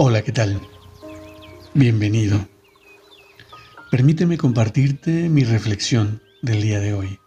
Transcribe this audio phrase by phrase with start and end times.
[0.00, 0.60] Hola, ¿qué tal?
[1.74, 2.46] Bienvenido.
[3.90, 7.18] Permíteme compartirte mi reflexión del día de hoy.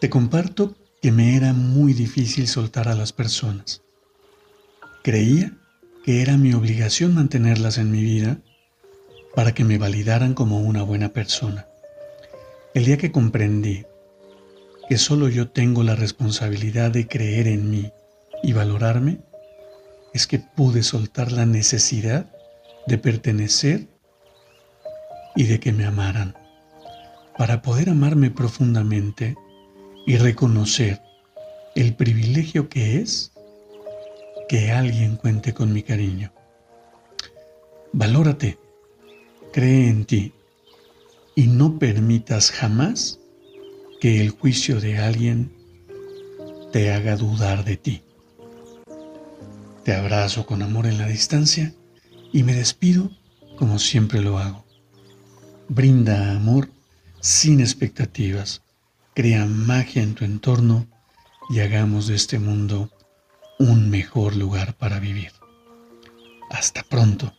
[0.00, 3.82] Te comparto que me era muy difícil soltar a las personas.
[5.02, 5.58] Creía
[6.04, 8.38] que era mi obligación mantenerlas en mi vida
[9.34, 11.66] para que me validaran como una buena persona.
[12.74, 13.86] El día que comprendí
[14.88, 17.92] que solo yo tengo la responsabilidad de creer en mí
[18.42, 19.20] y valorarme,
[20.14, 22.30] es que pude soltar la necesidad
[22.86, 23.88] de pertenecer
[25.34, 26.34] y de que me amaran.
[27.36, 29.36] Para poder amarme profundamente
[30.06, 31.02] y reconocer
[31.74, 33.32] el privilegio que es
[34.48, 36.32] que alguien cuente con mi cariño.
[37.92, 38.58] Valórate,
[39.52, 40.32] cree en ti
[41.34, 43.20] y no permitas jamás
[44.00, 45.52] que el juicio de alguien
[46.72, 48.05] te haga dudar de ti.
[49.86, 51.72] Te abrazo con amor en la distancia
[52.32, 53.08] y me despido
[53.56, 54.64] como siempre lo hago.
[55.68, 56.68] Brinda amor
[57.20, 58.62] sin expectativas,
[59.14, 60.88] crea magia en tu entorno
[61.50, 62.90] y hagamos de este mundo
[63.60, 65.30] un mejor lugar para vivir.
[66.50, 67.32] Hasta pronto.